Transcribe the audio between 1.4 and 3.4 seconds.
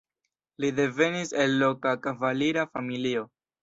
el loka kavalira familio.